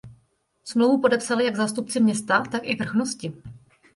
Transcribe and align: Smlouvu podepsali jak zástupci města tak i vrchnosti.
Smlouvu 0.63 1.01
podepsali 1.01 1.45
jak 1.45 1.55
zástupci 1.55 1.99
města 1.99 2.41
tak 2.51 2.61
i 2.65 2.75
vrchnosti. 2.75 3.33